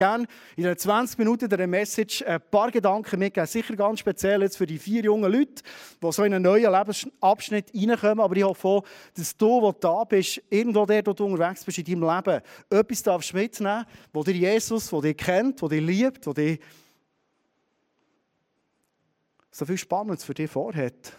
[0.00, 3.46] gerne in den 20 Minuten der Message ein paar Gedanken mitgeben.
[3.46, 5.62] Sicher ganz speziell jetzt für die vier jungen Leute,
[6.02, 8.20] die so in einen neuen Lebensabschnitt reinkommen.
[8.20, 8.84] Aber ich hoffe auch,
[9.14, 13.02] dass du, der da bist, irgendwo der, wo du unterwegs bist in deinem Leben, etwas
[13.02, 16.60] darfst mitnehmen, wo dir Jesus, der dich kennt, der dich liebt, der dich
[19.50, 21.12] so viel Spannendes für dich vorhat.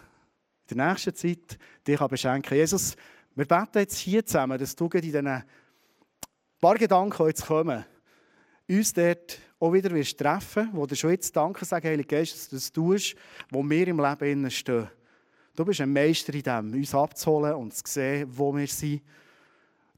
[0.68, 1.56] In der nächsten Zeit
[1.86, 2.96] dich beschenken Jesus,
[3.36, 5.44] wir beten jetzt hier zusammen, dass du in diesen
[6.60, 7.84] paar Gedanken jetzt kommen
[8.78, 12.48] uns dort auch wieder wirst treffen wo du schon jetzt Danke sagen, Heilige Geist, dass
[12.48, 13.14] du das tust,
[13.50, 14.88] wo wir im Leben stehen.
[15.54, 19.02] Du bist ein Meister in dem, uns abzuholen und zu sehen, wo wir sind.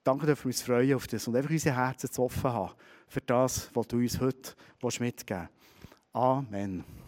[0.03, 2.75] Danke, dass wir uns freuen auf das und einfach unsere Herzen zu offen haben
[3.09, 4.53] für das, was du uns heute
[5.01, 6.13] mitgeben willst.
[6.13, 7.04] Amen.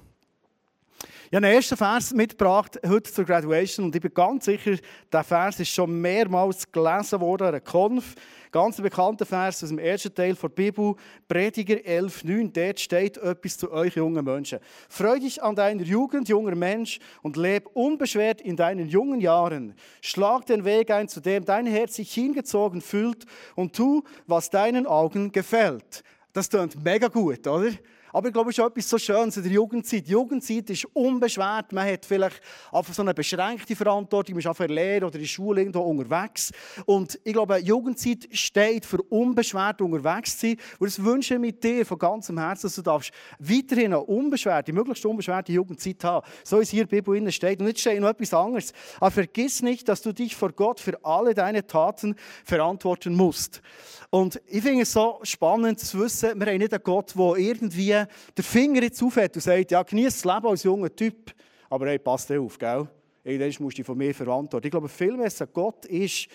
[1.29, 4.77] Ich habe einen ersten Vers mitgebracht heute zur Graduation und ich bin ganz sicher,
[5.13, 8.15] der Vers ist schon mehrmals gelesen worden, ein Konf.
[8.53, 10.95] Ganz bekannter Vers aus dem ersten Teil der Bibel,
[11.27, 12.53] Prediger 11,9.
[12.53, 14.61] Dort steht etwas zu euch jungen Menschen.
[14.89, 19.75] Freu dich an deiner Jugend, junger Mensch, und leb unbeschwert in deinen jungen Jahren.
[20.03, 23.25] Schlag den Weg ein, zu dem dein Herz sich hingezogen fühlt,
[23.57, 26.05] und tu, was deinen Augen gefällt.
[26.33, 27.73] Das klingt mega gut, oder?
[28.17, 30.07] Aber ich glaube, es ist etwas so Schönes in der Jugendzeit.
[30.07, 31.71] Die Jugendzeit ist unbeschwert.
[31.73, 32.41] Man hat vielleicht
[32.73, 34.37] einfach so eine beschränkte Verantwortung.
[34.37, 36.51] Man ist auf der Lehre oder in der Schule irgendwo unterwegs.
[36.87, 40.57] Und ich glaube, Jugendzeit steht für unbeschwert unterwegs zu sein.
[40.79, 44.73] Und das wünsche ich mit dir von ganzem Herzen, dass du darfst weiterhin eine unbeschwerte,
[44.73, 46.27] möglichst unbeschwerte Jugendzeit haben.
[46.43, 47.61] So es hier in der Bibel steht.
[47.61, 48.73] Und jetzt steht noch etwas anderes.
[48.99, 53.61] Aber vergiss nicht, dass du dich vor Gott für alle deine Taten verantworten musst.
[54.09, 58.06] Und ich finde es so spannend zu wissen, wir haben nicht einen Gott, der irgendwie
[58.37, 61.33] den Finger jetzt aufhält und sagt, ja, genieß das Leben als junger Typ,
[61.71, 62.89] aber hey, passt auf, gell?
[63.25, 64.67] Irgendwann musst du von mir verantworten.
[64.67, 66.29] Ich glaube, vielmehr ein Gott ist,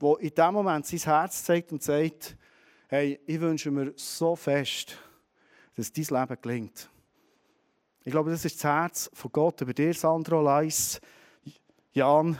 [0.00, 2.36] der in dem Moment sein Herz zeigt und sagt,
[2.88, 4.98] hey, ich wünsche mir so fest,
[5.74, 6.90] dass dein Leben gelingt.
[8.04, 11.00] Ich glaube, das ist das Herz von Gott über dir, Sandro, Leis,
[11.92, 12.38] Jan,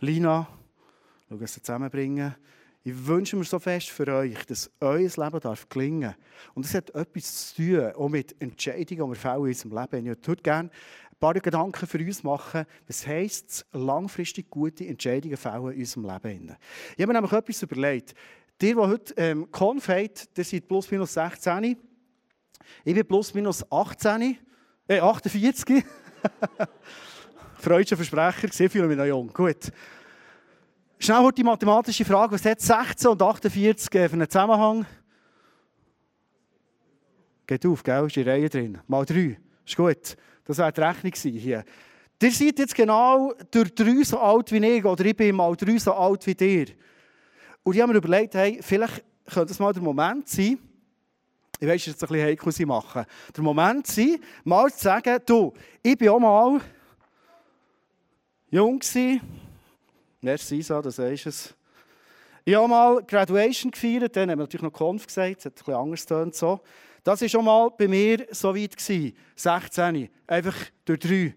[0.00, 0.46] Lina.
[1.28, 2.34] Schau, es zusammenbringen.
[2.82, 6.14] Ich wünsche mir so fest für euch, dass euer Leben darf gelingen
[6.54, 10.06] Und es hat etwas zu tun, auch mit Entscheidungen, die wir fällen in unserem Leben.
[10.06, 15.72] Ich würde gerne ein paar Gedanken für uns machen, was heisst langfristig gute Entscheidungen fällen
[15.72, 16.56] in unserem Leben.
[16.96, 18.14] Ich habe mir nämlich etwas überlegt.
[18.62, 21.76] Die, die heute ähm, Konf habt, ihr seid plus minus 16.
[22.84, 24.38] Ich bin plus minus 18,
[24.88, 25.84] äh, 48.
[27.58, 29.30] Freudscher Versprecher, ich fühle mich noch jung.
[29.34, 29.70] Gut.
[31.02, 34.84] Schnell die mathematische Frage, was hat 16 und 48 für einen Zusammenhang?
[37.46, 38.06] Geht auf, gell?
[38.06, 38.78] Ist die Reihe drin.
[38.86, 39.38] Mal 3.
[39.64, 40.14] Ist gut.
[40.44, 41.64] Das wäre die Rechnung hier.
[42.22, 45.78] Ihr seid jetzt genau durch drei so alt wie ich, oder ich bin mal drei
[45.78, 46.66] so alt wie dir.
[47.62, 50.58] Und ich habe mir überlegt, hey, vielleicht könnte es mal der Moment sein,
[51.58, 55.54] ich weiß, jetzt ein bisschen heikel sie machen, der Moment sein, mal zu sagen, du,
[55.82, 56.60] ich bin auch mal
[58.50, 59.20] jung gewesen,
[60.22, 61.54] Merci, Isa, das ist es.
[62.44, 65.72] Ich habe mal Graduation gefeiert, dann haben wir natürlich noch Konf gesagt, es hat bisschen
[65.72, 66.34] anders getönt.
[66.34, 66.60] So.
[67.02, 68.76] Das war schon mal bei mir so weit.
[68.76, 69.16] Gewesen.
[69.34, 70.54] 16, einfach
[70.84, 71.34] durch drei.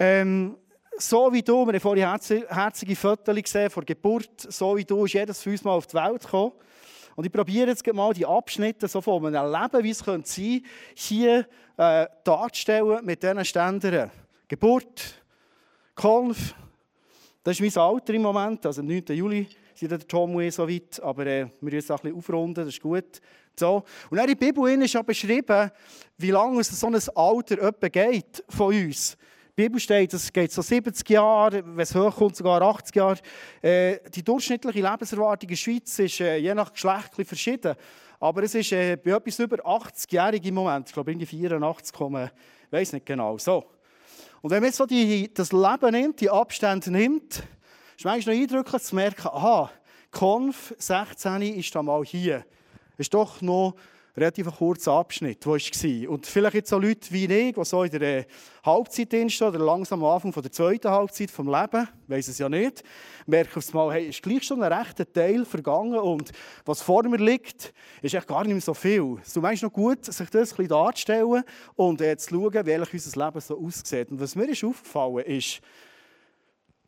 [0.00, 0.56] Ähm,
[0.98, 5.12] so wie du, wir haben vorhin herzige Fotos gesehen vor Geburt, so wie du ist
[5.12, 6.52] jedes von uns mal auf die Welt gekommen.
[7.14, 10.62] Und ich probiere jetzt mal die Abschnitte so von einem Leben, wie es sein könnte,
[10.94, 14.10] hier äh, darzustellen mit diesen Ständern.
[14.48, 15.22] Geburt,
[15.94, 16.54] Konf,
[17.42, 19.04] das ist mein Alter im Moment, also am 9.
[19.08, 22.16] Juli sind der Tom und ich so weit, aber äh, wir müssen jetzt ein bisschen
[22.16, 23.20] aufrunden, das ist gut.
[23.58, 23.82] So.
[24.10, 25.70] Und in der Bibel ist ja beschrieben,
[26.18, 29.16] wie lange so ein Alter etwa geht von uns.
[29.56, 33.18] Die Bibel steht, es geht so 70 Jahre, wenn es hochkommt, sogar 80 Jahre.
[33.60, 37.74] Äh, die durchschnittliche Lebenserwartung in der Schweiz ist äh, je nach Geschlecht verschieden.
[38.20, 40.88] Aber es ist äh, bei etwas über 80-Jährigen im Moment.
[40.88, 43.38] Ich glaube, irgendwie 84, ich weiß nicht genau.
[43.38, 43.64] So.
[44.42, 47.44] Und wenn man jetzt so die, das Leben nimmt, die Abstände nimmt, ist
[47.98, 49.70] es manchmal noch eindrücklich zu merken, aha,
[50.10, 52.44] Konf 16 ist da mal hier.
[52.96, 53.74] Ist doch noch
[54.16, 56.10] relativ kurzer Abschnitt, wo ich war.
[56.10, 58.24] Und vielleicht jetzt so Leute wie ich, die so in der äh,
[58.64, 62.82] Halbzeit stehen oder langsam am Anfang der zweiten Halbzeit vom Leben, weiß es ja nicht,
[63.26, 66.32] merken auf einmal, hey, ist gleich schon ein rechter Teil vergangen und
[66.64, 67.72] was vor mir liegt,
[68.02, 69.18] ist echt gar nicht mehr so viel.
[69.22, 71.44] Es ist manchmal noch gut, sich das ein bisschen darzustellen
[71.76, 74.10] und äh, zu schauen, wie unser Leben so aussieht.
[74.10, 75.60] Und was mir ist aufgefallen ist,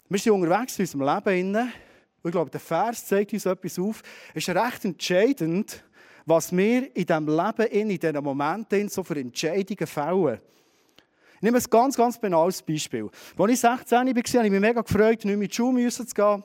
[0.08, 1.56] wir sind unterwegs in unserem Leben.
[1.56, 4.02] Und ich glaube, der Vers zeigt uns etwas auf.
[4.34, 5.82] Es ist recht entscheidend,
[6.26, 10.40] was wir in diesem Leben, in diesen Momenten so für Entscheidungen fällen.
[11.36, 13.10] Ich nehme ein ganz, ganz banales Beispiel.
[13.36, 16.04] Als ich 16 war, habe ich mich mega gefreut, nicht mehr in die Schule zu
[16.04, 16.44] gehen.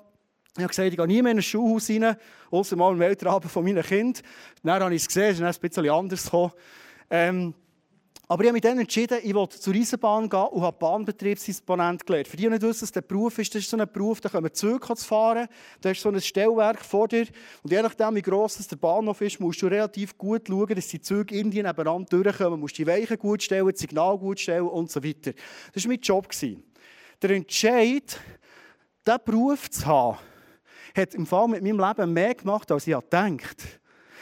[0.57, 2.15] Ich habe gesagt, ich gehe nie mehr in ein Schulhaus rein,
[2.50, 4.24] außer mal im Weltraben von meinen Kindern.
[4.63, 6.51] Dann habe ich es gesehen, es ist ein bisschen anders gekommen.
[7.12, 7.53] Ähm,
[8.29, 12.27] aber ich habe mich dann entschieden, ich will zur Eisenbahn gehen und habe Bahnbetriebsdisponent gelernt.
[12.27, 14.27] Für die, die nicht wissen, was der Beruf ist, das ist so ein Beruf, da
[14.27, 15.47] können Züge zu fahren,
[15.79, 17.25] da hast so ein Stellwerk vor dir
[17.63, 21.00] und je nachdem, wie gross der Bahnhof ist, musst du relativ gut schauen, dass die
[21.00, 24.91] Züge irgendwie nebeneinander durchkommen, du musst die Weichen gut stellen, das Signal gut stellen und
[24.91, 25.31] so weiter.
[25.73, 26.27] Das war mein Job.
[27.21, 28.19] Der Entscheid,
[29.06, 30.18] diesen Beruf zu haben,
[30.95, 33.41] hat im Fall mit meinem Leben mehr gemacht, als ich gedacht habe.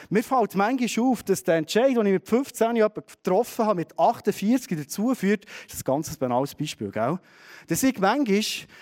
[0.10, 3.98] Mir fällt manchmal auf, dass der Entscheid, den ich mit 15 Jahren getroffen habe, mit
[3.98, 7.19] 48 dazu führt, das ist ein ganz banales Beispiel, gell?
[7.68, 8.42] Dass ich manchmal,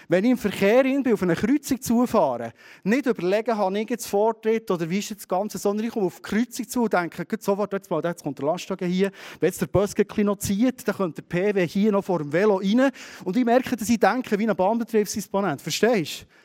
[0.09, 2.51] wenn ich im Verkehr bin, auf eine Kreuzung zufahre,
[2.83, 6.17] nicht überlegen habe, ich jetzt Vortritt oder wie ist das Ganze, sondern ich komme auf
[6.17, 9.67] die Kreuzung zu und denke, sofort, jetzt, mal, jetzt kommt der Lastwagen hier, wenn der
[9.67, 12.91] Bus noch zieht, dann kommt der PW hier noch vor dem Velo rein
[13.23, 15.61] und ich merke, dass ich denke wie ein Bahnbetriebsdisponent.
[15.61, 16.42] Verstehst du?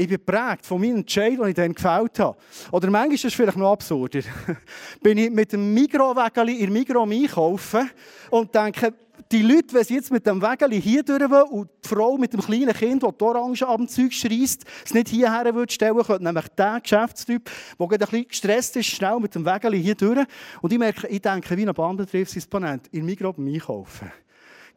[0.00, 2.38] Ich bin geprägt von meinem Entscheid, den ich dann gefällt habe.
[2.72, 4.20] Oder manchmal ist es vielleicht noch absurder.
[5.02, 7.90] bin ich mit dem Mikro-Wägeli in Migro einkaufen
[8.30, 8.94] und denke,
[9.30, 12.32] die Leute, wenn sie jetzt mit dem Wägeli hier durch wollen und die Frau mit
[12.32, 16.24] dem kleinen Kind, das die Orange am Zeug schreist, es nicht hierher würde stellen, könnte
[16.24, 20.26] nämlich der Geschäftstyp, der ein bisschen gestresst ist, schnell mit dem Wägeli hier durch.
[20.62, 24.10] Und ich merke, ich denke wie ein Bahnbetriebsdisponent in Migro beim Einkaufen.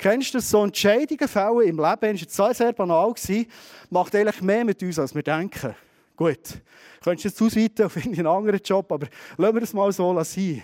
[0.04, 0.50] Kennst du das?
[0.50, 3.46] So Entscheidungen fällen im Leben, das war sehr, banal, gewesen,
[3.90, 5.74] macht eigentlich mehr mit uns, als wir denken.
[6.18, 6.62] Gut,
[7.02, 9.08] könntest du jetzt ausweiten auf einen anderen Job, aber
[9.38, 10.62] lassen wir das mal so sein.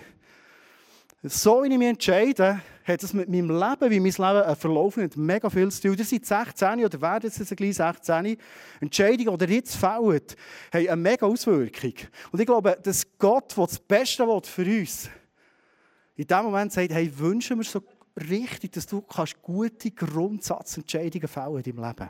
[1.22, 5.04] So wie ich mich entscheide, hat es mit meinem Leben, wie mein Leben äh, verlaufen
[5.04, 5.96] hat, mega viel zu tun.
[5.96, 8.36] Ihr seid 16 oder werden jetzt gleich 16.
[8.82, 10.20] Entscheidungen, die jetzt fällen,
[10.70, 11.94] haben eine mega Auswirkung.
[12.30, 15.08] Und ich glaube, dass Gott, der das Beste will für uns,
[16.14, 17.80] in dem Moment sagt, hey, wünschen wir so
[18.28, 22.08] richtig, dass du kannst gute Grundsatzentscheidungen fällen in deinem Leben.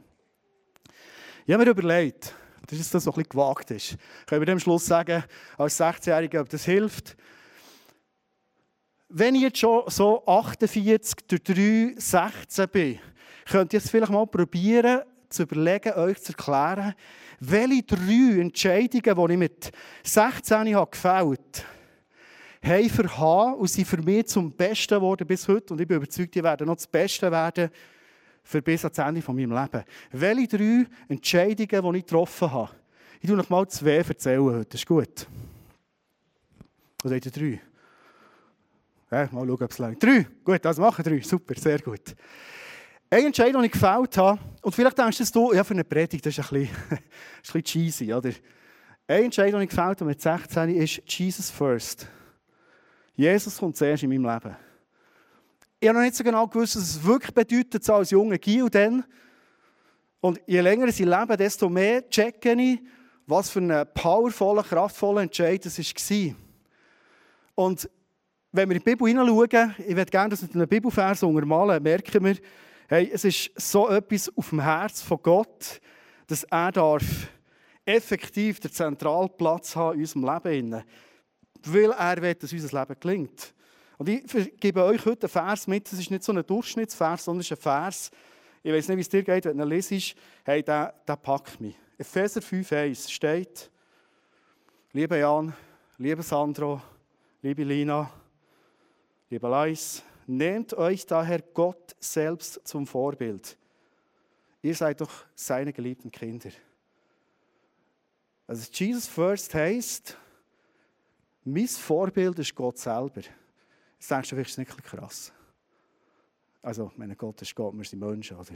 [1.47, 2.35] Ich habe mir überlegt,
[2.67, 3.97] dass das so ein bisschen gewagt ist.
[4.27, 5.25] Können wir am Schluss sagen,
[5.57, 7.17] als 16-Jähriger, ob das hilft?
[9.09, 12.99] Wenn ich jetzt schon so 48 durch 3, 16 bin,
[13.47, 16.95] könnt ihr es vielleicht mal probieren, zu überlegen, euch zu erklären,
[17.41, 19.73] welche drei Entscheidungen, die ich mit
[20.05, 21.69] 16 habe gefällt habe,
[22.62, 25.73] haben für H und sind für mich zum Besten geworden bis heute.
[25.73, 27.71] Und ich bin überzeugt, die werden noch das Beste werden
[28.43, 29.85] für bis ans Ende von meinem Leben.
[30.12, 32.71] Welche drei Entscheidungen, die ich getroffen habe?
[33.21, 34.65] Ich tue noch mal zwei erzählen heute.
[34.67, 35.27] Das ist gut.
[37.05, 37.61] Oder habt drei?
[39.11, 40.03] Ja, mal schauen, ob es langt.
[40.03, 40.27] Drei.
[40.45, 41.21] Gut, also machen drei.
[41.21, 42.15] Super, sehr gut.
[43.09, 46.39] Eine Entscheidung, die ich gefällt habe, und vielleicht denkst du, ja, für eine Predigt, das
[46.39, 46.99] ist ein bisschen, ein
[47.43, 48.31] bisschen cheesy, oder?
[49.09, 52.07] Eine Entscheidung, die ich gefällt habe mit 16 ist Jesus first.
[53.15, 54.57] Jesus kommt zuerst in meinem Leben.
[55.79, 58.69] Ich habe noch nicht so genau gewusst, was es wirklich bedeutet, so als junger Gil
[58.69, 59.05] dann.
[60.21, 62.81] Und je länger ich lebe, desto mehr checke ich,
[63.27, 66.35] was für ein powervoller, kraftvoller Entscheid das war.
[67.55, 67.89] Und
[68.53, 72.25] wenn wir in die Bibel hineinschauen, ich würde gerne das mit einem Bibelvers untermalen, merken
[72.25, 72.37] wir,
[72.89, 75.81] hey, es ist so etwas auf dem Herz von Gott,
[76.27, 77.05] dass er darf
[77.85, 80.83] effektiv den zentralen Platz haben in unserem Leben
[81.65, 83.55] weil er will, dass unser Leben gelingt.
[83.99, 87.41] Und ich gebe euch heute einen Vers mit, das ist nicht so ein Durchschnittsvers, sondern
[87.41, 88.11] ist ein Vers,
[88.62, 90.15] ich weiß nicht, wie es dir geht, wenn du ihn liest,
[90.45, 91.75] hey, der, der packt mich.
[91.99, 93.71] Epheser 5,1 steht,
[94.93, 95.55] liebe Jan,
[95.99, 96.81] liebe Sandro,
[97.43, 98.11] liebe Lina,
[99.29, 103.57] liebe Leis, nehmt euch daher Gott selbst zum Vorbild.
[104.62, 106.50] Ihr seid doch seine geliebten Kinder.
[108.47, 110.17] Also Jesus First heißt,
[111.44, 113.23] mein Vorbild ist Gott selber.
[113.99, 115.32] Jetzt denkst du, das ist nicht krass.
[116.62, 118.54] Also, meine Gott ist Gott, wir sind Menschen, oder?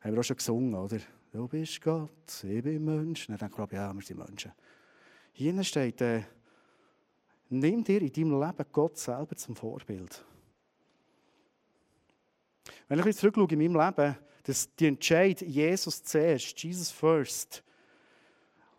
[0.00, 0.98] Haben wir auch schon gesungen, oder?
[1.30, 3.26] Du bist Gott, ich bin Mensch.
[3.26, 4.52] Dann denke ich, ja, wir sind Menschen.
[5.32, 6.22] Hier steht, äh,
[7.50, 10.24] nimm dir in deinem Leben Gott selber zum Vorbild.
[12.88, 17.62] Wenn ich zurückschaue in meinem Leben, dass die Entscheid Jesus zuerst, Jesus first,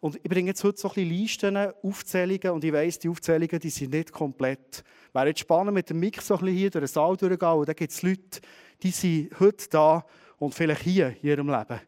[0.07, 3.59] und ich bringe jetzt heute so ein bisschen Listen, Aufzählungen und ich weiss, die Aufzählungen
[3.59, 4.81] die sind nicht komplett.
[5.11, 7.67] Wäre jetzt spannend mit dem Mix so ein bisschen hier durch den Saal durchgehen und
[7.67, 8.39] da gibt es Leute,
[8.81, 10.05] die sind heute da
[10.37, 11.81] und vielleicht hier in ihrem Leben.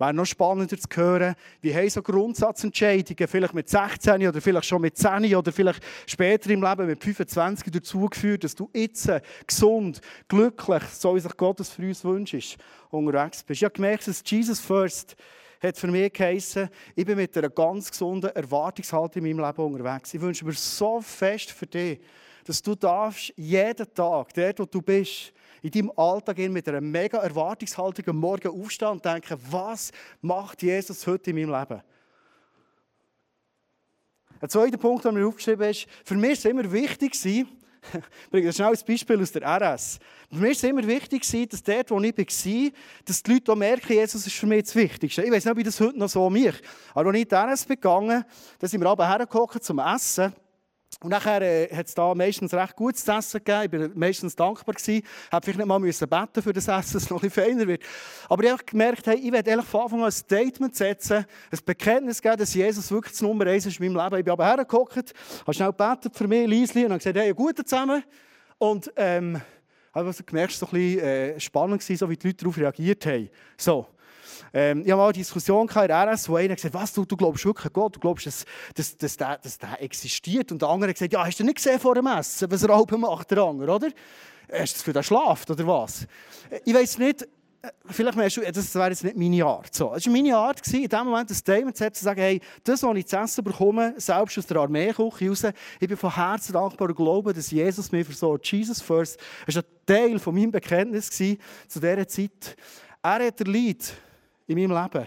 [0.00, 4.80] Wäre noch spannender zu hören, wie haben so Grundsatzentscheidungen, vielleicht mit 16 oder vielleicht schon
[4.80, 9.08] mit 10 oder vielleicht später im Leben mit 25 dazu geführt, dass du jetzt
[9.46, 12.56] gesund, glücklich, so wie sich Gottes für uns wünscht,
[12.90, 13.60] unterwegs bist.
[13.60, 15.14] Ich habe gemerkt, dass Jesus First
[15.60, 20.14] hat für mich geheissen, ich bin mit einer ganz gesunden Erwartungshaltung in meinem Leben unterwegs.
[20.14, 22.00] Ich wünsche mir so fest für dich,
[22.44, 27.18] dass du darfst jeden Tag, dort wo du bist, in deinem Alltag mit einer mega
[27.18, 31.82] Erwartungshaltung am Morgen aufstehen und denken, was macht Jesus heute in meinem Leben?
[34.40, 37.14] Ein zweiter Punkt, den mir aufgeschrieben ist, für mich war es immer wichtig,
[37.94, 39.98] ich bringe schnell ein Beispiel aus der RS.
[40.30, 42.70] Mich war es immer wichtig, dass dort, wo ich war,
[43.04, 45.22] dass die Leute auch merken, Jesus ist für mich das Wichtigste.
[45.22, 46.54] Ich weiß nicht, ob ich das heute noch so mich.
[46.94, 48.24] Aber als ich in die RS begangen
[48.58, 50.32] bin, sind wir aber hergekommen zum Essen.
[51.02, 53.84] Und nachher äh, hat es da meistens recht gutes Essen gegeben.
[53.84, 54.74] Ich war meistens dankbar.
[54.76, 57.44] Ich habe vielleicht nicht mal müssen beten für das Essen, dass es noch ein bisschen
[57.44, 57.82] feiner wird.
[58.28, 62.20] Aber ich habe gemerkt, hey, ich werde von Anfang an ein Statement setzen, ein Bekenntnis
[62.20, 64.18] geben, dass Jesus wirklich das Nummer eins ist in meinem Leben.
[64.18, 67.64] Ich bin aber hergekommen, habe schnell gebetet für mich, Liesli, und habe gesagt, hey, guten
[67.64, 68.02] zusammen.
[68.58, 69.40] Und ähm,
[69.92, 73.06] also gemerkt, es war so ein bisschen äh, spannend, so wie die Leute darauf reagiert
[73.06, 73.30] haben.
[73.56, 73.86] So.
[74.52, 77.16] Ähm, ich habe mal eine Diskussion in der RS, wo einer gesagt hat, du, du
[77.16, 78.44] glaubst wirklich an Gott, du glaubst, dass,
[78.74, 80.52] dass, dass, der, dass der existiert.
[80.52, 82.74] Und der andere hat gesagt, ja, hast du nicht gesehen vor dem Essen, was er
[82.76, 83.88] halb macht, der andere, oder?
[84.52, 86.06] Hast du das für den schlaft, oder was?
[86.64, 87.26] Ich weiß nicht,
[87.86, 89.74] vielleicht merkst du, das wäre jetzt nicht meine Art.
[89.74, 92.96] So, es war meine Art, in dem Moment ein Statement zu sagen, hey, das, was
[92.96, 95.44] ich zu essen bekomme, selbst aus der Armeeküche raus,
[95.78, 98.50] ich bin von Herzen dankbar und glaube, dass Jesus mich versorgt.
[98.50, 99.20] Jesus first.
[99.46, 101.36] Das war ein Teil von meinem Bekenntnis zu
[101.68, 102.56] dieser Zeit.
[103.02, 103.94] Er hat der Leid
[104.50, 105.06] in meinem Leben.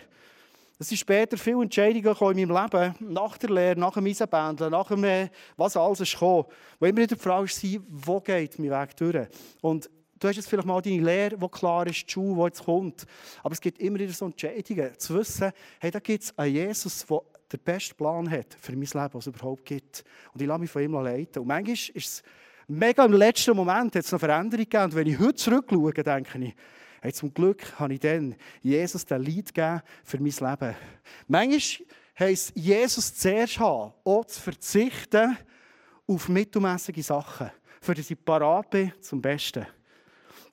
[0.79, 4.87] Es sind später viele Entscheidungen in meinem Leben, nach der Lehre, nach dem Eisenbändeln, nach
[4.87, 6.45] dem, äh, was alles ist gekommen,
[6.79, 9.27] wo immer wieder die Frage war, wo geht mein Weg durch?
[9.61, 12.63] Und du hast jetzt vielleicht mal deine Lehre, die klar ist, die Schule, die jetzt
[12.63, 13.05] kommt.
[13.43, 17.05] Aber es gibt immer wieder so Entscheidungen, zu wissen, hey, da gibt es einen Jesus,
[17.05, 17.21] der
[17.51, 20.03] den besten Plan hat für mein Leben, was es überhaupt gibt.
[20.33, 21.39] Und ich lasse mich von ihm leiten.
[21.41, 22.23] Und manchmal ist es
[22.67, 24.83] mega im letzten Moment, hat es noch Veränderungen gegeben.
[24.85, 26.55] Und wenn ich heute zurückschaue, denke ich,
[27.03, 30.75] Hey, zum Glück habe ich dann Jesus den Lied gegeben für mein Leben.
[31.27, 35.37] Manchmal heisst Jesus zuerst haben, auch zu verzichten
[36.07, 39.67] auf mittelmäßige Sachen, für die ich parat bin zum Besten.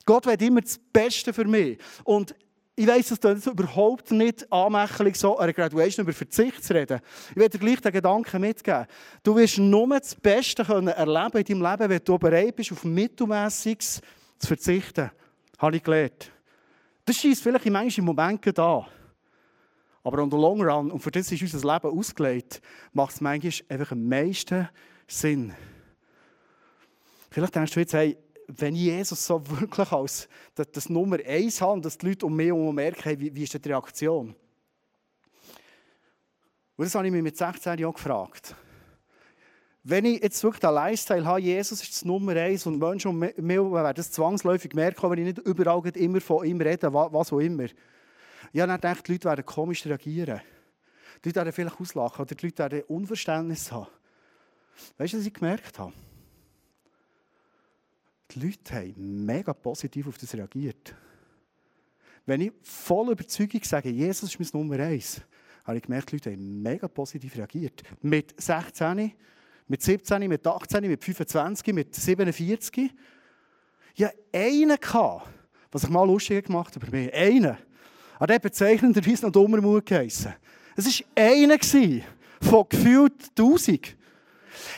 [0.04, 1.78] Gott will immer das Beste für mich.
[2.02, 2.34] Und
[2.74, 6.98] ich weiss, es ist überhaupt nicht anmächtig, so an einer Graduation über Verzicht zu reden.
[7.30, 8.86] Ich werde dir gleich den Gedanken mitgeben.
[9.22, 12.82] Du wirst nur das Beste können erleben in deinem Leben, wenn du bereit bist, auf
[12.82, 14.00] Mittelmäßiges
[14.40, 15.12] zu verzichten.
[15.56, 16.32] Habe ich gelernt.
[17.10, 18.86] Das schießt vielleicht in manchen Momenten da.
[20.04, 22.62] Aber on the long run, und für das ist unser Leben ausgelegt,
[22.92, 24.68] macht es manchmal einfach am meisten
[25.08, 25.52] Sinn.
[27.28, 31.84] Vielleicht denkst du jetzt, hey, wenn Jesus so wirklich als das, das Nummer eins hat,
[31.84, 34.28] dass die Leute um mich herum merken, hey, wie, wie ist die Reaktion?
[36.76, 38.54] Und das habe ich mich mit 16 Jahren gefragt.
[39.82, 43.94] Wenn ich jetzt wirklich den Lifestyle habe, Jesus ist das Nummer eins und Menschen werden
[43.94, 47.66] das zwangsläufig merken, wenn ich nicht überall immer von ihm rede, was auch immer.
[48.52, 50.42] Ja, dann denke ich, die Leute werden komisch reagieren.
[51.24, 53.86] Die Leute werden vielleicht auslachen oder die Leute werden Unverständnis haben.
[54.98, 55.92] Weißt du, was ich gemerkt habe?
[58.32, 60.94] Die Leute haben mega positiv auf das reagiert.
[62.26, 65.22] Wenn ich voll Überzeugung sage, Jesus ist mein Nummer eins,
[65.64, 67.82] habe ich gemerkt, die Leute haben mega positiv reagiert.
[68.02, 69.12] Mit 16
[69.70, 72.90] mit 17, mit 18, mit 25, mit 47.
[73.94, 75.28] Ja, einen gehabt,
[75.70, 77.14] was ich mal lustig gemacht habe über mich.
[77.14, 77.56] Einen.
[78.18, 80.34] An dem bezeichnenderweise noch dummer Mut geheissen.
[80.74, 81.56] Es war einer
[82.40, 83.96] von gefühlt 1000.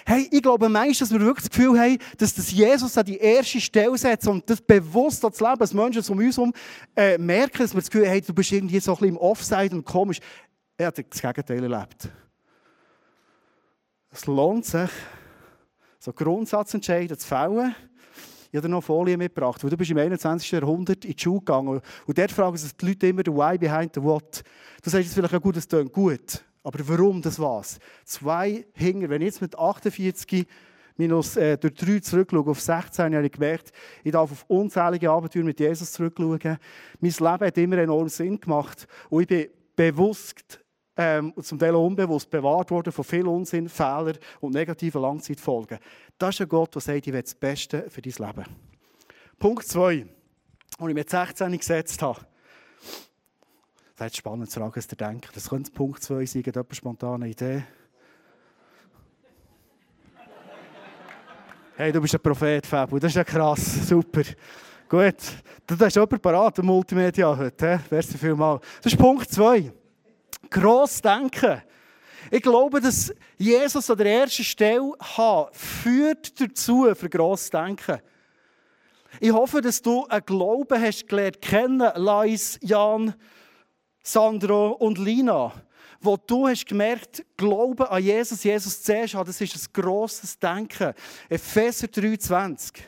[0.04, 3.16] Hey, ich glaube manchmal, dass wir wirklich das Gefühl haben, dass das Jesus an die
[3.16, 6.52] erste Stelle setzt und das bewusst das Leben, dass Menschen um uns herum
[6.94, 9.16] äh, merken, dass wir das Gefühl haben, hey, du bist irgendwie so ein bisschen im
[9.16, 10.18] Offside und komisch.
[10.76, 12.10] Er hat das Gegenteil erlebt.
[14.14, 14.90] Es lohnt sich,
[15.98, 17.74] so Grundsatzentscheidungen zu fällen.
[18.50, 20.52] Ich habe noch Folie mitgebracht, weil du bist im 21.
[20.52, 23.94] Jahrhundert in die Schule gegangen und dort fragen sich die Leute immer, the why behind
[23.94, 24.42] the what.
[24.82, 27.78] Du sagst jetzt vielleicht, ja gut, das klingt gut, aber warum das was?
[28.04, 30.46] Zwei Hinger, wenn ich jetzt mit 48
[30.98, 33.72] minus äh, durch 3 zurückschaue, auf 16 habe ich gemerkt,
[34.04, 36.58] ich darf auf unzählige Abenteuer mit Jesus zurückschauen.
[37.00, 40.61] Mein Leben hat immer enorm Sinn gemacht und ich bin bewusst
[40.96, 45.78] ähm, und zum Teil unbewusst bewahrt worden von viel Unsinn, Fehlern und negativen Langzeitfolgen.
[46.18, 48.44] Das ist ein Gott, der sagt, ich will das Beste für dein Leben.
[49.38, 52.20] Punkt 2, den ich mit 16 gesetzt habe.
[53.96, 55.30] Das ist spannend zu fragen, was ihr denkt.
[55.34, 57.62] Das könnte Punkt 2 sein, eine spontane Idee.
[61.74, 62.98] Hey, du bist ein Prophet, Fabu.
[62.98, 63.88] Das ist ja krass.
[63.88, 64.22] Super.
[64.88, 65.16] Gut.
[65.66, 67.80] Du hast jemanden parat, der Multimedia heute.
[67.90, 68.62] Merci vielmals.
[68.82, 69.72] Das ist Punkt 2
[70.52, 71.62] gross denken.
[72.30, 78.00] Ich glaube, dass Jesus an der ersten Stelle hat, führt dazu, für gross denken.
[79.20, 83.14] Ich hoffe, dass du einen Glauben hast gelernt kennen, Lais, Jan,
[84.02, 85.52] Sandro und Lina,
[86.00, 90.94] wo du hast gemerkt, Glauben an Jesus, Jesus zuerst haben, das ist ein grosses Denken.
[91.28, 92.82] Epheser 3,20.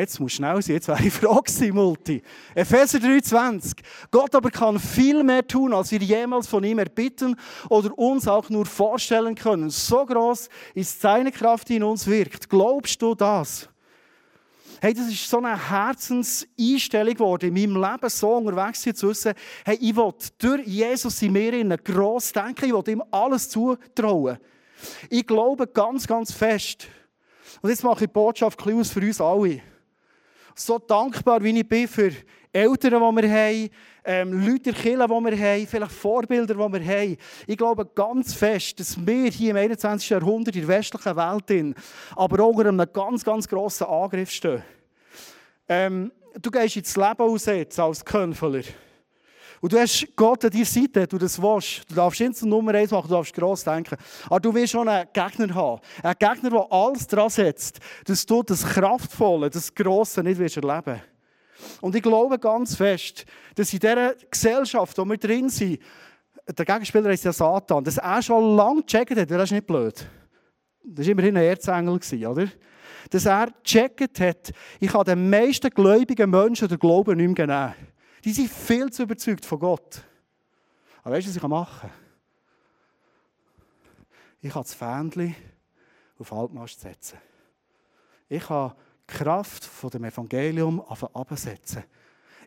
[0.00, 2.22] Jetzt muss schnell sein, jetzt wäre ich froh gewesen, Multi.
[2.54, 3.76] Epheser 3,20.
[4.10, 7.36] Gott aber kann viel mehr tun, als wir jemals von ihm erbitten
[7.68, 9.70] oder uns auch nur vorstellen können.
[9.70, 12.48] So groß ist seine Kraft, die in uns wirkt.
[12.48, 13.68] Glaubst du das?
[14.80, 19.32] Hey, das ist so eine Herzenseinstellung geworden, in meinem Leben so unterwegs zu wissen,
[19.64, 24.36] hey, ich will durch Jesus in mir in gross denken, ich will ihm alles zutrauen.
[25.08, 26.88] Ich glaube ganz, ganz fest.
[27.62, 29.62] Und jetzt mache ich die Botschaft für uns alle
[30.58, 32.12] so dankbar, wie ich bin für
[32.52, 33.70] Eltern, die wir haben,
[34.04, 35.08] ähm, Leute in die wir
[35.38, 37.16] haben, vielleicht Vorbilder, die wir haben.
[37.46, 40.08] Ich glaube ganz fest, dass wir hier im 21.
[40.08, 41.76] Jahrhundert in der westlichen Welt,
[42.14, 44.62] aber auch unter einem ganz, ganz grossen Angriff stehen.
[45.68, 48.62] Ähm, du gehst ins Leben aus als Könfeler.
[49.60, 51.88] Und du hast Gott an deiner Seite, du das willst.
[51.88, 53.96] Du darfst nicht zur Nummer eins machen, du darfst gross denken.
[54.26, 55.80] Aber du willst schon einen Gegner haben.
[56.02, 61.00] Einen Gegner, der alles dran setzt, dass du das Kraftvolle, das Grosse nicht willst erleben
[61.80, 65.78] Und ich glaube ganz fest, dass in dieser Gesellschaft, wo wir drin sind,
[66.46, 69.66] der Gegenspieler ist ja Satan, dass er schon lange gecheckt hat, weil er ist nicht
[69.66, 70.06] blöd.
[70.84, 72.46] Das war immerhin ein Erzengel, oder?
[73.10, 77.95] Dass er gecheckt hat, ich kann den meisten gläubigen Menschen den Glauben nicht mehr geben.
[78.26, 80.02] Die sind viel zu überzeugt von Gott.
[81.04, 81.98] Aber weißt du, was ich machen kann?
[84.40, 85.36] Ich kann das Fähnchen
[86.18, 87.18] auf Halbmast setzen.
[88.28, 88.72] Ich kann
[89.08, 91.84] die Kraft von dem Evangelium absetzen.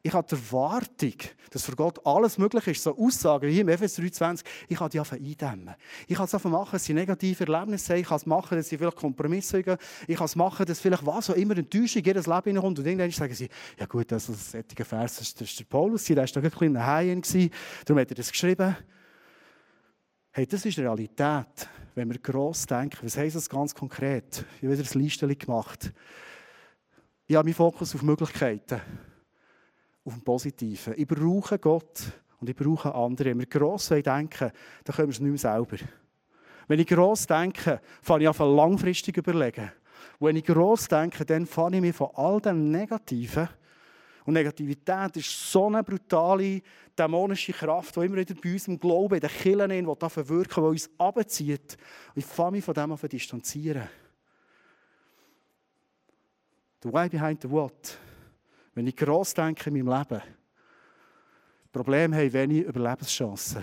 [0.01, 1.13] Ich habe die Erwartung,
[1.51, 2.83] dass für Gott alles möglich ist.
[2.83, 5.75] So Aussagen wie im Epheser 3,20, ich kann die einfach eindämmen.
[6.07, 8.01] Ich kann es einfach machen, dass sie negative Erlebnisse haben.
[8.01, 9.77] Ich kann es machen, dass sie vielleicht Kompromisse haben.
[10.07, 12.79] Ich kann es machen, dass vielleicht was auch immer Enttäuschung in jedes Leben hineinkommt.
[12.79, 16.17] Und irgendwann sagen sie, ja gut, das ist ein Vers, das ist der Paulus, der
[16.17, 17.21] war doch ein kleiner Haien,
[17.85, 18.77] darum hat er das geschrieben.
[20.31, 22.99] Hey, das ist Realität, wenn wir gross denken.
[23.01, 24.45] Was heisst das ganz konkret?
[24.57, 25.91] Ich habe wieder ein Listchen gemacht.
[27.27, 28.79] Ich habe meinen Fokus auf Möglichkeiten
[30.09, 30.93] auf dem Positiven.
[30.97, 33.29] Ich brauche Gott und ich brauche andere.
[33.29, 34.51] Wenn wir gross denken,
[34.83, 35.77] dann können wir es nicht mehr selber.
[36.67, 39.71] Wenn ich gross denke, fange ich an langfristig überlegen.
[40.19, 43.49] Und wenn ich gross denke, dann fange ich mich von all dem Negativen
[44.29, 46.61] und Negativität ist so eine brutale,
[46.95, 50.63] dämonische Kraft, die immer wieder bei uns im Glauben, in den Kirchen, die da verwirken,
[50.63, 51.77] die uns abzieht.
[52.13, 53.87] Und ich fange mich von dem an zu distanzieren.
[56.83, 57.97] The why behind the what?
[58.79, 60.21] Wenn ich gross denke in meinem Leben,
[61.69, 63.61] Problem haben wenig Überlebenschancen.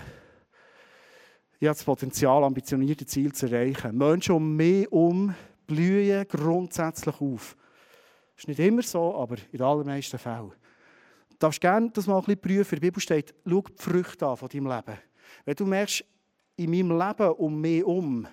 [1.59, 3.97] Ich habe das Potenzial, ambitionierte Ziele zu erreichen.
[3.97, 5.33] Menschen um mich herum
[5.65, 7.57] blühen grundsätzlich auf.
[8.35, 10.51] Das ist nicht immer so, aber in den allermeisten Fällen.
[11.31, 12.75] Du darfst gerne das mal ein bisschen prüfen.
[12.75, 14.99] In der Bibel steht, schau die Früchte an von deinem Leben.
[15.45, 16.05] Wenn du merkst,
[16.57, 18.27] in meinem Leben um mich herum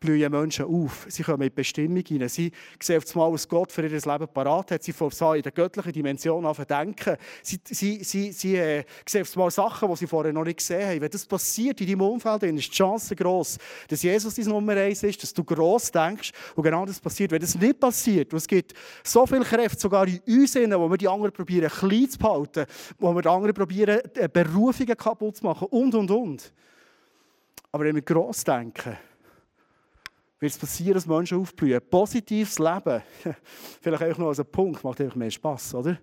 [0.00, 1.06] blühen Menschen auf.
[1.08, 2.28] Sie kommen in die Bestimmung hinein.
[2.28, 2.50] Sie
[2.82, 4.82] sehen auf einmal, was Gott für ihr Leben parat hat.
[4.82, 7.16] Sie fangen in der göttlichen Dimension an zu denken.
[7.42, 10.88] Sie, sie, sie, sie äh, sehen auf einmal Sachen, die sie vorher noch nicht gesehen
[10.88, 11.00] haben.
[11.02, 13.58] Wenn das passiert in deinem Umfeld, dann ist die Chance gross,
[13.88, 17.30] dass Jesus dein Nummer eins ist, dass du gross denkst und genau das passiert.
[17.30, 18.72] Wenn das nicht passiert, es gibt
[19.04, 22.64] so viel Kräfte, sogar in uns, wo wir die anderen probieren, klein zu behalten,
[22.98, 26.52] wo wir die anderen probieren, äh, Berufungen kaputt zu machen und, und, und.
[27.72, 28.96] Aber wenn wir gross denken,
[30.40, 31.80] wird es passieren, dass Menschen aufblühen.
[31.88, 33.02] Positives Leben,
[33.80, 35.98] vielleicht auch noch als Punkt, macht einfach mehr Spass, oder?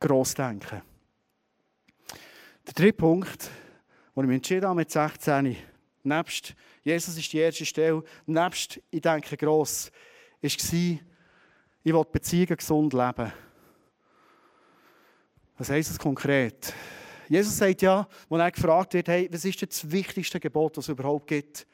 [0.00, 0.82] Gross denken.
[2.66, 3.50] Der dritte Punkt,
[4.14, 5.56] den ich mich entschieden habe mit 16,
[6.02, 9.90] nebst Jesus ist die erste Stelle, nebst ich denke gross,
[10.40, 13.32] war, ich will Beziehungen gesund leben.
[15.58, 16.72] Was heisst das konkret?
[17.28, 20.90] Jesus sagt ja, als er gefragt wird, hey, was ist das wichtigste Gebot, das es
[20.90, 21.66] überhaupt gibt?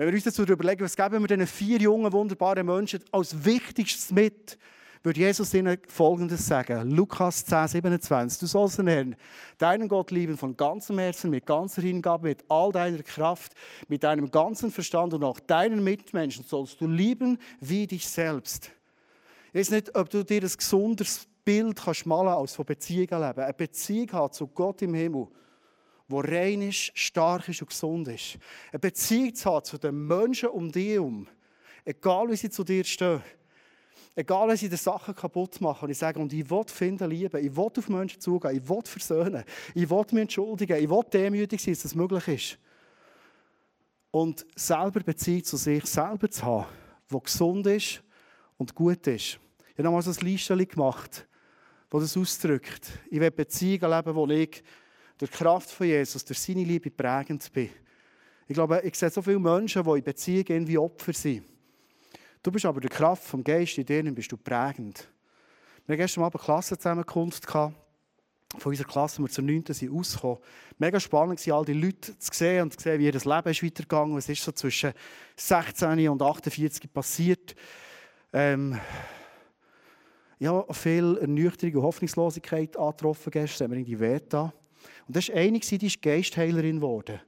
[0.00, 4.10] Wenn wir uns dazu überlegen, was geben wir diesen vier jungen, wunderbaren Menschen als Wichtigstes
[4.10, 4.56] mit,
[5.02, 6.90] würde Jesus ihnen Folgendes sagen.
[6.90, 8.40] Lukas 10, 27.
[8.40, 9.16] Du sollst den Herrn,
[9.58, 13.52] deinen Gott lieben von ganzem Herzen, mit ganzer Hingabe, mit all deiner Kraft,
[13.88, 18.70] mit deinem ganzen Verstand und auch deinen Mitmenschen sollst du lieben wie dich selbst.
[19.52, 23.40] Ich weiß nicht, ob du dir ein gesundes Bild kannst malen als von Beziehungen leben.
[23.40, 25.28] Eine Beziehung hat zu Gott im Himmel
[26.10, 28.38] wo rein ist, stark ist und gesund ist.
[28.72, 31.28] Eine Beziehung zu haben zu den Menschen um dich herum.
[31.84, 33.22] Egal wie sie zu dir stehen.
[34.16, 35.84] Egal, wenn sie die Sachen kaputt machen.
[35.84, 37.42] Und ich sage, und ich will finden, lieben.
[37.44, 38.56] Ich will auf Menschen zugehen.
[38.56, 39.44] Ich will versöhnen.
[39.74, 40.76] Ich will mich entschuldigen.
[40.76, 42.58] Ich will demütig sein, dass das möglich ist.
[44.10, 46.66] Und selber Beziehung zu sich selber zu haben,
[47.10, 48.02] die gesund ist
[48.58, 49.38] und gut ist.
[49.76, 51.26] Ich habe so ein Listchen gemacht,
[51.88, 52.90] das das ausdrückt.
[53.08, 54.62] Ich will Beziehungen leben, wo ich
[55.20, 57.68] durch die Kraft von Jesus, durch seine Liebe prägend bin.
[58.48, 61.44] Ich glaube, ich sehe so viele Menschen, die in Beziehungen irgendwie Opfer sind.
[62.42, 65.06] Du bist aber durch die Kraft vom Geist in dir, bist du prägend.
[65.86, 67.46] Wir hatten gestern Abend eine Klassenzusammenkunft.
[67.46, 67.72] Von
[68.64, 69.64] unserer Klasse, wir zur 9.
[69.68, 70.38] sind ausgekommen.
[70.78, 73.62] Mega spannend war, all die Leute zu sehen und zu sehen, wie ihr Leben ist
[73.62, 74.28] weitergegangen ist.
[74.28, 74.92] Was ist so zwischen
[75.36, 77.54] 16 und 48 passiert.
[78.32, 78.80] Ähm,
[80.38, 83.66] ja, viel Ernüchterung und Hoffnungslosigkeit angetroffen gestern.
[83.66, 84.52] Haben wir in die Veta.
[85.06, 87.20] Und das war eine, die ist Geistheilerin geworden.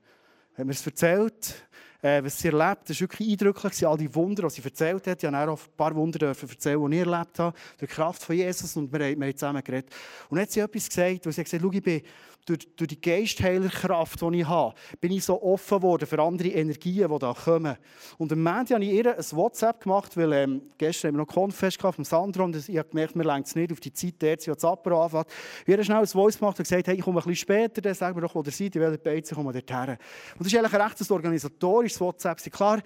[0.57, 1.67] Haben mir es erzählt,
[2.03, 2.91] äh, was sie erlebt.
[2.91, 5.23] Das war wirklich eindrücklich, all die Wunder, die sie erzählt hat.
[5.23, 8.37] Ich durfte auch ein paar Wunder erzählen, die ich erlebt habe, durch die Kraft von
[8.37, 8.77] Jesus.
[8.77, 9.91] Und wir, haben zusammen geredet.
[10.29, 12.03] Und dann hat sie etwas gesagt, wo sie gesagt hat, ich bin
[12.47, 17.09] durch, durch die Geistheilerkraft, die ich habe, bin ich so offen geworden für andere Energien,
[17.09, 17.77] die da kommen.
[18.19, 21.33] Und am Montag habe ich ihr ein WhatsApp gemacht, weil ähm, gestern haben wir noch
[21.33, 24.37] Konfest vom Sandro und ich habe gemerkt, mir längt es nicht auf die Zeit, der
[24.41, 25.27] sie das Apero anfängt.
[25.65, 27.95] Wir haben schnell ein Voice gemacht und gesagt, hey, ich komme ein bisschen später, dann
[27.95, 29.97] sagen wir doch, wo ihr seid, in welcher Beize kommen wir dorthin.
[30.37, 32.39] Und das ist eigentlich ein recht organisatorisches WhatsApp.
[32.53, 32.83] Klar,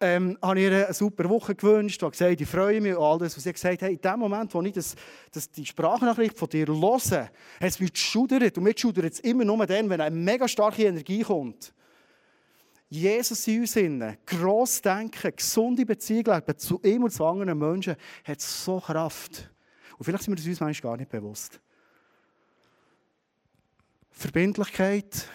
[0.00, 3.18] ähm, habe ich ihr eine super Woche gewünscht und gesagt, ich freue mich und all
[3.18, 3.34] das.
[3.34, 4.94] Und sie hat gesagt, hey, in dem Moment, wo ich das,
[5.32, 7.30] das, die Sprachnachricht von dir höre, hat
[7.60, 8.56] es mich geschudert.
[8.58, 11.72] Und mir schudert es immer nur dann, wenn eine mega starke Energie kommt.
[12.88, 18.40] Jesus in uns innen, gross denken, gesunde Beziehungen zu ihm und zu anderen Menschen, hat
[18.40, 19.50] so Kraft.
[19.98, 21.60] Und vielleicht sind wir das uns manchmal gar nicht bewusst.
[24.10, 25.28] Verbindlichkeit,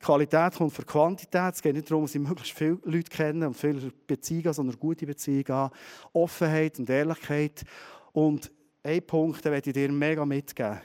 [0.00, 1.54] Qualität kommt für Quantität.
[1.54, 5.06] Es geht nicht darum, dass ich möglichst viele Leute kennen und viele Beziehungen, sondern gute
[5.06, 5.74] Beziehungen haben.
[6.12, 7.64] Offenheit und Ehrlichkeit.
[8.12, 8.50] Und
[8.82, 10.80] ein Punkt, den ich dir mega mitgeben.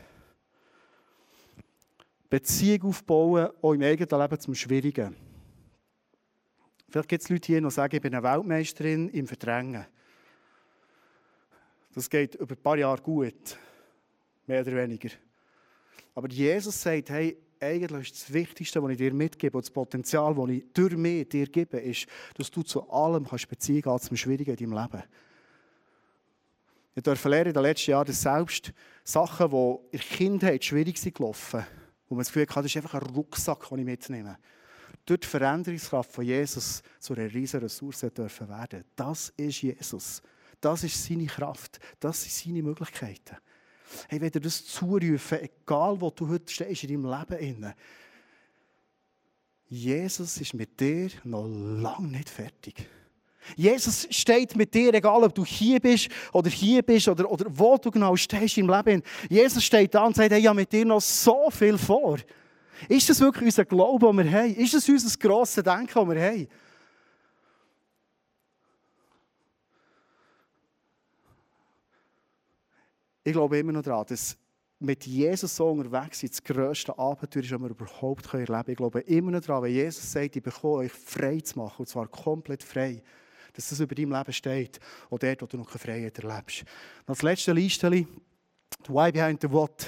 [2.30, 5.16] Beziehung aufbauen, auch im eigenen Leben zum Schwierigen.
[6.90, 9.86] Vielleicht gibt es Leute hier, die sagen, ich bin eine Weltmeisterin im Verdrängen.
[11.94, 13.58] Das geht über ein paar Jahre gut,
[14.48, 15.10] mehr oder weniger.
[16.16, 20.50] Aber Jesus sagt, hey, eigentlich das Wichtigste, was ich dir mitgebe, und das Potenzial, das
[20.50, 24.56] ich durch mich dir gebe, ist, dass du zu allem kannst Beziehung haben zum Schwierigen
[24.56, 25.04] in deinem Leben.
[26.94, 30.98] Ich durfte lernen in den letzten Jahren, dass selbst Sachen, die in der Kindheit schwierig
[30.98, 31.66] sind gelaufen,
[32.10, 34.38] wo man das Gefühl hat, das ist einfach ein Rucksack, den ich mitnehme.
[35.06, 38.84] Durch die Veränderungskraft von Jesus zu einer riesigen Ressource dürfen werden.
[38.96, 40.22] Das ist Jesus.
[40.60, 41.80] Das ist seine Kraft.
[42.00, 43.38] Das sind seine Möglichkeiten.
[44.08, 47.74] Hey, wenn dir das zurufen, egal wo du heute stehst in deinem Leben,
[49.68, 52.88] Jesus ist mit dir noch lange nicht fertig.
[53.56, 57.78] Jesus steht mit dir, egal ob du hier bist oder hier bist oder, oder wo
[57.78, 59.02] du genau stehst im Leben.
[59.30, 62.18] Jesus steht da und sagt, hey, ich habe mit dir noch so viel vor.
[62.88, 64.56] Ist das wirklich unser Glaube, den wir haben?
[64.56, 66.48] Ist das unser grosses Denken, das wir haben?
[73.24, 74.38] Ich glaube immer noch daran, dass
[74.80, 78.70] mit Jesus so unterwegs sein, das grösste Abenteuer ist, das wir überhaupt erleben können.
[78.70, 81.88] Ich glaube immer noch daran, wenn Jesus sagt, ich bekomme euch frei zu machen, und
[81.88, 83.04] zwar komplett frei,
[83.54, 84.80] dass das über deinem Leben steht,
[85.10, 86.62] und dort, wo du noch keine Freiheit erlebst.
[87.06, 88.08] Und das letzte Listchen,
[88.88, 89.88] Why Behind the What.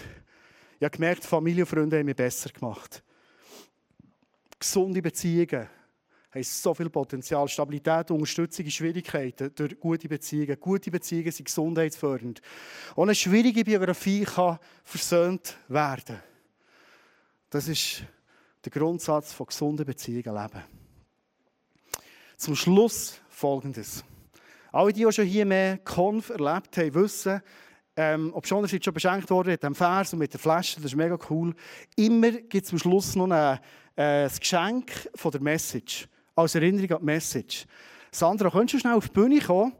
[0.77, 3.03] Ich habe gemerkt, Familie und Freunde haben mich besser gemacht.
[4.59, 5.67] Gesunde Beziehungen,
[6.33, 7.47] haben so viel Potenzial.
[7.47, 10.59] Stabilität, Unterstützung in Schwierigkeiten durch gute Beziehungen.
[10.59, 12.41] Gute Beziehungen sind gesundheitsfördernd.
[12.95, 16.21] Und eine schwierige Biografie kann versöhnt werden.
[17.49, 18.03] Das ist
[18.65, 20.63] der Grundsatz von gesunden Beziehungen leben.
[22.37, 24.03] Zum Schluss folgendes.
[24.71, 27.43] Alle, die schon hier mehr Konf erlebt haben, wissen,
[27.95, 30.95] ähm, ob schon schon beschenkt worden mit dem Vers und mit der Flasche, das ist
[30.95, 31.53] mega cool.
[31.95, 33.59] Immer gibt es zum Schluss noch ein,
[33.95, 37.65] äh, Geschenk von der Message als Erinnerung an die Message.
[38.11, 39.73] Sandra, könntest du schnell auf die Bühne kommen?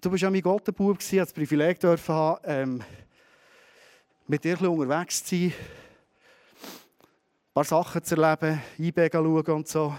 [0.00, 2.82] Du bist ja mein Gottenbub, hast das Privileg haben, ähm,
[4.26, 5.54] mit dir unterwegs zu sein, ein
[7.54, 9.94] paar Sachen zu erleben, IB schauen und so.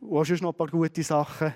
[0.00, 1.54] Und auch noch ein paar gute Sachen.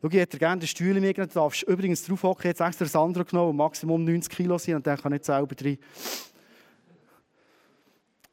[0.00, 1.32] Schau, ich hätte gerne den Stuhl mitgenommen.
[1.32, 4.98] Du darfst übrigens drauf hocken, jetzt extra Sandra genommen Maximum 90 Kilo sein und dann
[4.98, 5.78] kann ich nicht selber drin.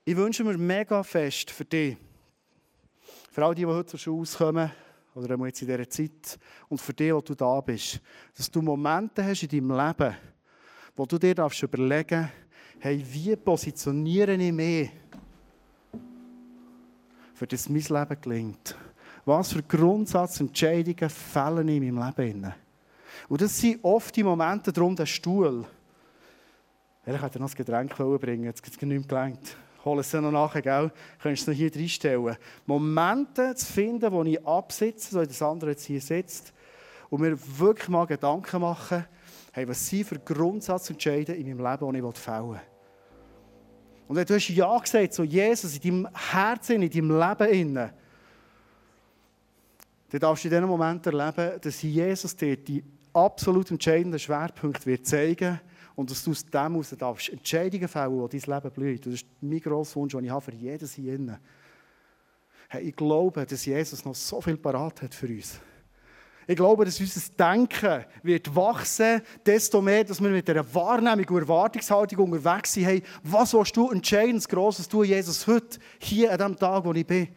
[0.04, 1.96] Ich wünsche mir mega fest für dich,
[3.32, 4.72] für all die, die heute zur Schule kommen,
[5.16, 6.40] oder jetzt in dieser Zeit,
[6.70, 8.00] und für die, wo du da bist,
[8.36, 10.16] dass du Momente hast in deinem Leben,
[10.96, 12.30] wo du dir darfst überlegen
[12.80, 14.90] hey, wie positioniere ich mich,
[17.36, 18.76] für das mein Leben gelingt?
[19.24, 22.54] Was für Grundsatzentscheidungen fällen in meinem Leben?
[23.30, 25.64] Und das sind oft die Momente, darum der Stuhl.
[27.06, 30.32] Ich hätte noch ein Getränk bringen, jetzt hat es nicht gelangt hol es dann noch
[30.32, 30.92] nachher, gell?
[31.22, 32.38] Könntest du noch hier reinstellen.
[32.66, 36.54] Momente zu finden, wo ich absitze, so wie das andere jetzt hier sitzt,
[37.10, 39.06] und mir wirklich mal Gedanken machen,
[39.52, 42.62] hey, was sind für Grundsatzentscheide in meinem Leben, die ich fällen will.
[44.08, 47.92] Und wenn du hast Ja gesagt zu Jesus in deinem Herzen, in deinem Leben,
[50.10, 55.06] dann darfst du in diesem Moment erleben, dass Jesus dir die absolut entscheidenden Schwerpunkt wird
[55.06, 55.60] zeigen
[55.96, 59.06] und dass du aus dem heraus darfst Entscheidungen fällen, die dein Leben blüht.
[59.06, 61.38] Das ist mein grosser Wunsch, den ich habe für jedes hier drin.
[62.70, 65.60] Hey, ich glaube, dass Jesus noch so viel parat hat für uns.
[66.48, 71.42] Ich glaube, dass unser Denken wird wachsen, desto mehr, dass wir mit einer Wahrnehmung und
[71.42, 72.86] Erwartungshaltung unterwegs sind.
[72.86, 77.06] Hey, was willst du entscheidend Grosses tun, Jesus, heute, hier an dem Tag, wo ich
[77.06, 77.28] bin?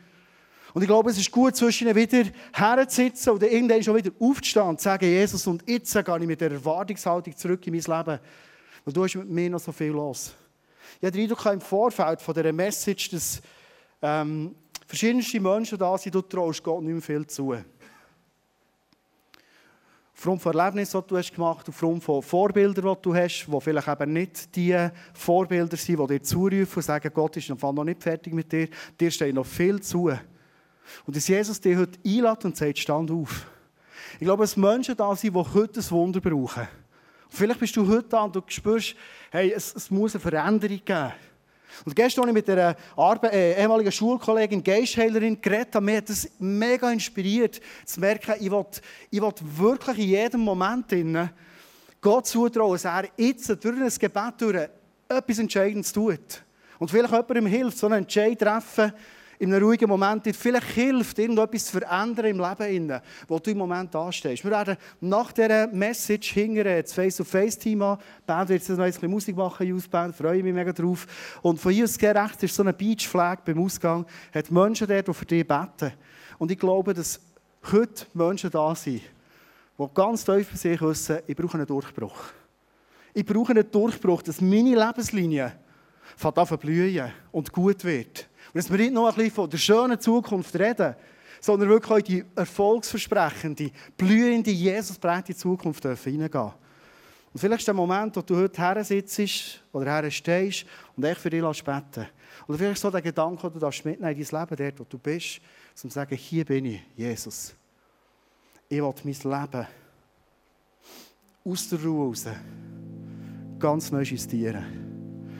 [0.74, 4.66] Und ich glaube, es ist gut, zwischen ihnen wieder herzusitzen und irgendwann schon wieder aufzustehen
[4.66, 8.18] und zu sagen, Jesus, und jetzt gehe ich mit der Erwartungshaltung zurück in mein Leben.
[8.84, 10.34] Weil du hast mit mir noch so viel los.
[11.00, 13.40] Ich habe den Eindruck im Vorfeld von dieser Message, dass
[14.02, 14.52] ähm,
[14.84, 17.54] verschiedenste Menschen da sind, du traust Gott nicht mehr viel zu.
[20.16, 23.60] Aufgrund von Erlebnissen, die du hast gemacht hast, aufgrund von Vorbildern, die du hast, die
[23.60, 28.02] vielleicht eben nicht die Vorbilder sind, die dir zurufen und sagen, Gott ist noch nicht
[28.02, 30.10] fertig mit dir, dir steht noch viel zu.
[31.06, 33.46] Und dass Jesus dich heute einlädt und sagt, stand auf.
[34.14, 36.68] Ich glaube, dass Menschen da sind, die heute ein Wunder brauchen.
[37.24, 38.94] Und vielleicht bist du heute da und du spürst,
[39.30, 41.12] hey, es, es muss eine Veränderung geben.
[41.84, 45.80] Und gestern habe ich mit einer Arbe äh, ehemaligen Schulkollegin, Geistheilerin, geredet.
[45.80, 48.64] Mir hat das mega inspiriert, zu merken, ich will,
[49.10, 51.30] ich will wirklich in jedem Moment innen
[52.00, 54.68] Gott zutrauen, dass er jetzt durch ein Gebet durch
[55.08, 56.44] etwas Entscheidendes tut.
[56.78, 58.92] Und vielleicht jemandem hilft, so einen Entscheid treffen,
[59.38, 63.58] in einem ruhigen Moment dir vielleicht hilft, irgendetwas zu verändern im Leben, wo du im
[63.58, 64.44] Moment anstehst.
[64.44, 67.98] Wir werden nach dieser Message hingern, das Face-to-Face-Team an.
[67.98, 71.06] Die Band wird jetzt noch ein bisschen Musik machen, Youth-Band, freue mich mega drauf.
[71.42, 75.14] Und von hier aus rechts ist so eine Beach-Flag beim Ausgang, hat Menschen dort, die
[75.14, 75.92] für dich beten.
[76.38, 77.20] Und ich glaube, dass
[77.72, 79.02] heute Menschen da sind,
[79.78, 82.16] die ganz tief bei sich wissen, ich brauche einen Durchbruch.
[83.12, 85.52] Ich brauche einen Durchbruch, dass meine Lebenslinie
[86.16, 88.28] von an blühen und gut wird.
[88.54, 90.94] Und dass wir nicht nur ein bisschen von der schönen Zukunft reden,
[91.40, 96.52] sondern wirklich auch in die erfolgsversprechende, blühende, Jesus prägte Zukunft dürfen hineingehen.
[97.32, 100.64] Und vielleicht ist der Moment, wo du heute her sitzt oder her stehst
[100.96, 102.06] und echt für dich beten
[102.46, 104.98] Oder vielleicht so der Gedanke, den du darfst mitnehmen in dein Leben, dort, wo du
[104.98, 105.40] bist,
[105.82, 107.52] um zu sagen, hier bin ich, Jesus.
[108.68, 109.66] Ich will mein Leben
[111.44, 112.26] aus der Ruhe raus
[113.58, 114.64] ganz neu justieren.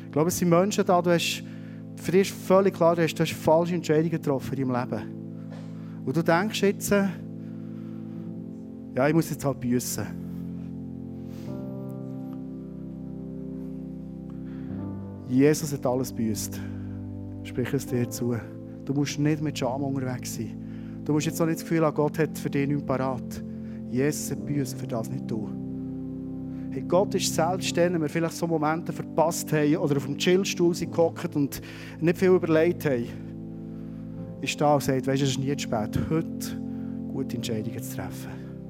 [0.07, 1.44] Ich glaube, es sind Menschen da, du hast
[1.96, 6.04] für dich ist völlig klar, du hast, du hast falsche Entscheidungen getroffen in deinem Leben.
[6.04, 7.09] Und du denkst jetzt, ja,
[9.09, 10.07] ich muss jetzt halt büssen.
[15.28, 16.61] Jesus hat alles büßt.
[17.42, 18.37] Sprich es dir zu.
[18.85, 21.02] Du musst nicht mit Scham unterwegs sein.
[21.04, 23.42] Du musst jetzt auch nicht das Gefühl haben, Gott hat für dich nichts parat.
[23.90, 25.63] Jesus hat büßt, für das nicht du.
[26.74, 30.18] Hey, Gott ist selbst dann, wenn wir vielleicht so Momente verpasst haben oder auf dem
[30.18, 31.62] Chillstuhl sind und
[32.00, 33.06] nicht viel überlegt haben,
[34.40, 36.60] ist da und sagt, weißt du, es ist nie zu spät, heute
[37.12, 38.43] gute Entscheidungen zu treffen.